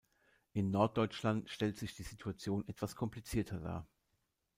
In 0.53 0.71
Norddeutschland 0.71 1.51
stellt 1.51 1.77
sich 1.77 1.93
die 1.93 2.01
Situation 2.01 2.67
etwas 2.67 2.95
komplizierter 2.95 3.59
dar. 3.59 3.87